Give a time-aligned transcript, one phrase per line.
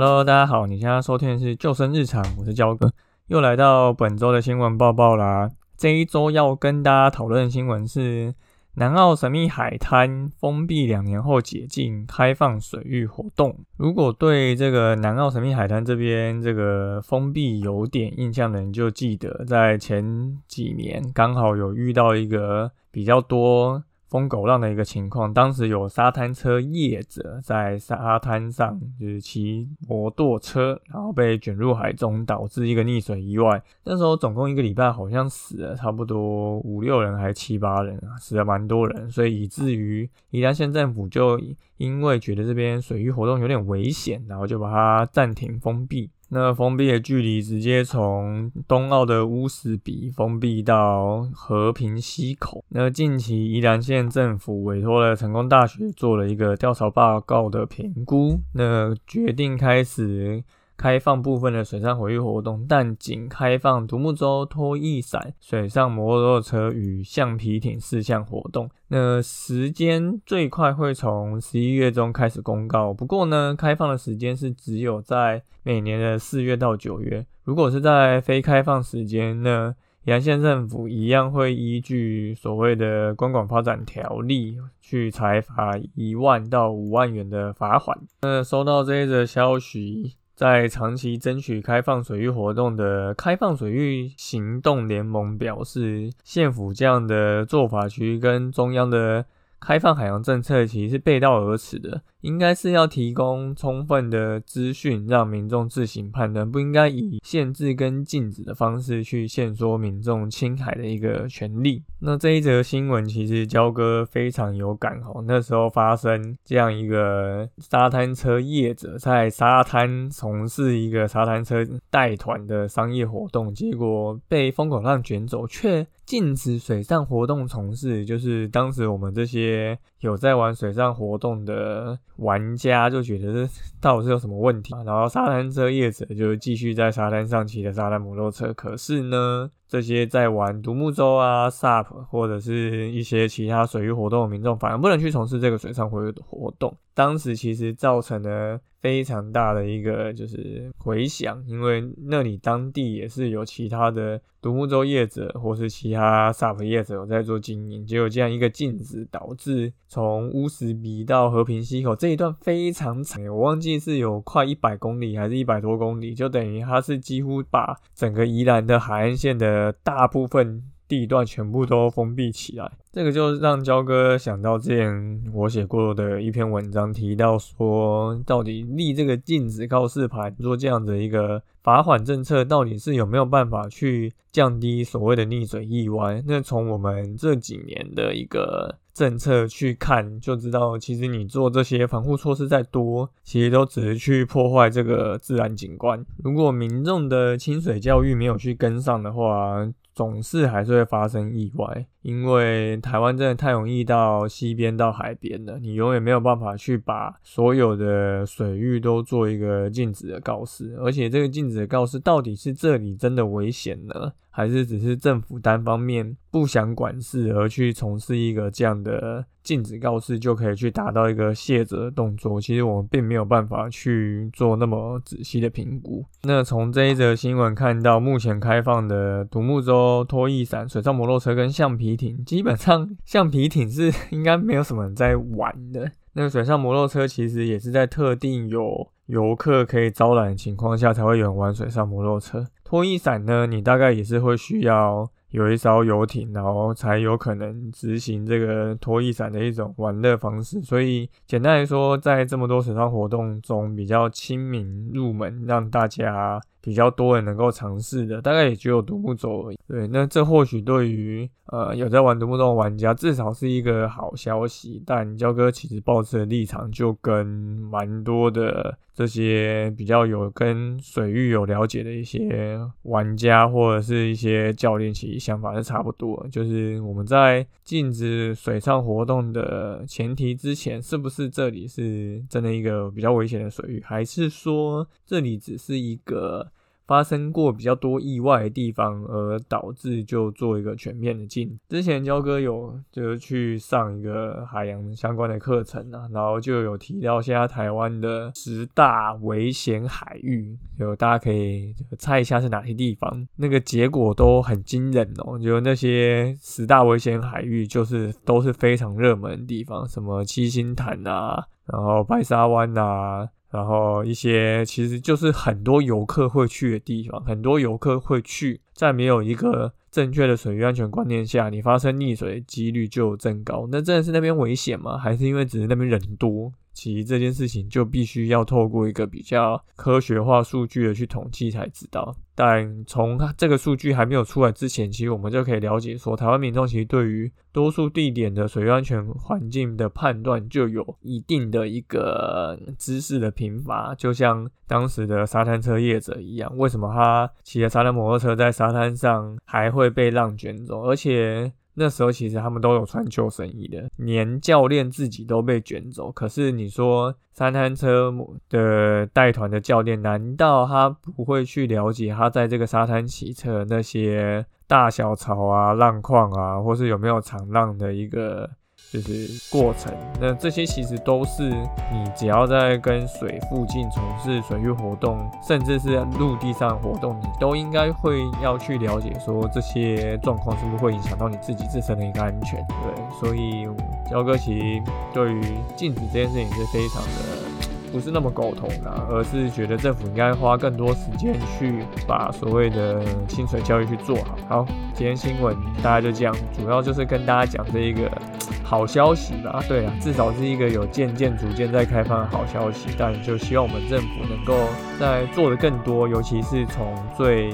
[0.00, 2.92] Hello，大家好，你现在收听的是救生日常，我是焦哥，
[3.26, 5.50] 又来到本周的新闻报报啦。
[5.76, 8.32] 这一周要跟大家讨论的新闻是
[8.74, 13.58] 南澳神秘海滩封闭两年后解禁，开放水域活动。
[13.76, 23.82] 如果对这个南澳神秘海滩这边这个封闭有点印象的人，就记得在前几年刚好有遇到一个比较多。
[24.08, 33.62] 疯狗浪的一个情况，当时有沙滩车业者在沙滩上就是骑摩托车，然后被卷入海中，导致一个溺水意外。
[33.84, 39.10] 那时候总共一个礼拜，好像死了差不多五六人，还是七八人啊，死了蛮多人。
[39.10, 41.38] 所以以至于宜兰县政府就
[41.76, 46.10] 因为觉得这边水域活动有点危险，然后就把它暂停封闭。
[46.30, 52.64] 那封闭的距离直接从冬奥的乌斯比封闭到和平溪口。
[52.68, 60.44] 那近期宜兰县政府委托了成功大学做了一个调查报告的评估，那决定开始。
[60.78, 68.70] 开放部分的水上活跃活动，但仅开放独木舟、拖曳伞、水上摩托车与橡皮艇四项活动。
[68.86, 72.94] 那时间最快会从十一月中开始公告。
[72.94, 77.26] 不过呢，开放的时间是只有在每年的四月到九月。
[77.42, 87.98] 如果是在非开放时间呢，阳县政府一样会依据所谓的观光发展条例去裁罚一万到五万元的罚款。
[88.22, 90.14] 那收到这一则消息。
[90.38, 99.24] 在长期争取开放水域活动的开放水域行动联盟表示，县府这样的做法其实跟中央的
[99.58, 102.02] 开放海洋政策其实是背道而驰的。
[102.22, 111.84] 应该是要提供充分的资讯，让民众自行判断，不应该以限制跟禁止的方式去限缩民众侵海的一个权利。
[112.00, 131.96] 那这一则新闻其实焦哥非常有感哦，那时候发生这样一个沙滩车业者在沙滩从事一个沙滩车带团的商业活动，结果被风口浪卷走，却禁止水上活动从事，就是当时我们这些有在玩水上活动的。
[132.18, 139.50] 玩家就觉得这 到底是有什么问题然后沙滩车业者就继续在沙滩上骑着沙滩摩托车，可是呢？
[139.68, 146.74] 这些在玩独木舟啊、SUP 或者是一些其他水域活动的民众，反而不能去从事这个水上活活动。
[146.94, 169.57] 当时其实造成了非常大的一个就是回响，因为那里当地也是有其他的独木舟业者或是其他 SUP 业者有在做经营，结果这样一个禁止，导致从乌石鼻到和平溪口这一段非常长，我忘记是有快一百公里还是一百多公里，就等于它是几乎把整个宜兰的海岸线的。
[169.58, 186.22] 呃，大部分地段全部都封闭起来，这个就让焦哥想到之前我写过的一篇文章，提到说，到底立这个禁止告示牌做这样的一个罚款政策，到底是有没有办法去降低所谓的溺水意外？
[186.26, 196.02] 那从我们这几年的一个政策去看，就知道其实你做这些防护措施再多，其实都只是去破坏这个自然景观。
[196.24, 222.40] 如果民众的清水教育没有去跟上的话，总是还是会发生意外，因为台湾真的太容易到西边到海边了，你永远没有办法去把所有的水域都做一个禁止的告示，而且这个禁止的告示到底是这里真的危险呢，还是只是政府单方面不想管事而去从事一个这样的禁止告示就可以去达到一个卸责的动作？
[222.40, 226.04] 其实我们并没有办法去做那么仔细的评估。
[226.22, 230.04] 那从这一则新闻看到，目前开放的独木舟。
[230.04, 235.90] 拖曳伞、水上摩托车跟橡皮艇，基本上 橡皮艇是应该没有什么人在玩的。
[236.12, 242.46] 那个水上摩托车其实也是在特定有游客可以招揽的情况下才会有人玩水上摩托车。
[242.64, 245.10] 拖衣伞呢，你大概也是会需要。
[245.30, 250.58] 有一艘游艇，然后才有可能执行这个拖衣伞的一种玩乐方式。
[250.62, 259.58] 所以简单来说，在这么多水上活动中，比较亲民入门，让大家比较多人能够尝试的，大概也只有独木舟而已。
[259.68, 264.82] 对，那这或许对于呃有在玩独木舟的玩家，至少是一个好消息。
[264.84, 275.18] 但焦哥其实抱持的立场，就跟蛮多的这些比较有跟水域有了解的一些玩家，或者是一些教练，其实。
[275.28, 286.46] 想法是差不多，就是我们在禁止水上活动的前提之前，是不是这里是真的一个比较危险的水域，还是说这里只是一个
[286.88, 291.56] 发生过比较多意外的地方，而导致就做一个全面的禁。
[291.68, 305.38] 之前焦哥有就是去上一个海洋相关的课程啊，然后就有提到现在台湾的十大危险海域，就大家可以猜一下是哪些地方，那个结果都很惊人哦。
[305.38, 313.28] 就那些十大危险海域，就是都是非常热门的地方，什么七星潭啊，然后白沙湾啊。
[313.50, 323.66] 然后一些其实就是很多游客会去的地方，很多游客会去，在没有一个正确的水域安全观念下，你发生溺水的几率就增高。
[323.70, 324.98] 那真的是那边危险吗？
[324.98, 326.52] 还是因为只是那边人多？
[326.78, 332.14] 其实这件事情就必须要透过一个比较科学化数据的去统计才知道。
[332.36, 343.92] 但从这个数据还没有出来之前，其实我们就可以了解说，台湾民众其实对于多数地点的水域安全环境的判断就有一定的一个知识的贫乏。
[343.96, 351.52] 就像当时的沙滩车业者一样，为什么他骑着沙滩摩托车在沙滩上还会被浪卷走，而且？
[351.78, 356.10] 那时候其实他们都有穿救生衣的，连教练自己都被卷走。
[356.10, 358.12] 可是你说三滩车
[358.50, 368.50] 的带团的教练，难道他不会去了解他在这个沙滩骑车那些大小潮啊、浪况啊，或是有没有长浪的一个？
[368.92, 382.64] 就是过程，那这些其实都是你只要在跟水附近从事水域活动，甚至是陆地上活动，你都应该会要去了解，说这些状况是不是会影响到你自己自身的一个安全。
[382.66, 383.68] 对，所以
[384.10, 384.82] 焦哥其实
[385.12, 385.42] 对于
[385.76, 387.77] 禁止这件事情是非常的。
[387.92, 394.38] 不是那么苟同的，而是觉得政府应该花更多时间去把所谓的薪水教育去做好。
[394.48, 398.10] 好，今天新闻大概就这样，主要就是跟大家讲这一个
[398.62, 399.62] 好消息吧。
[399.66, 404.68] 对啊，至少是一个有渐渐逐渐在开放的好消息，但就希望我们政府能够
[404.98, 407.50] 在做的更多，尤其是从最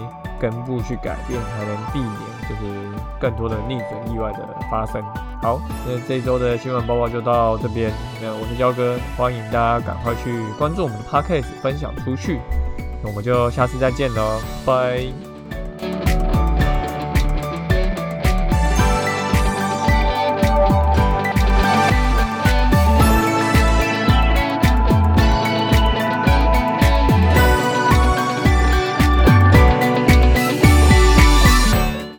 [0.51, 2.13] 根部去改变，才能避免
[2.43, 5.03] 就是更多的逆转意外的发生。
[5.41, 7.91] 好，那这周的新闻播报就到这边。
[8.21, 12.41] 那我是焦哥，欢迎大家赶快去关注我们的 podcast，分享出去。
[13.03, 15.34] 那我们就下次再见喽，拜。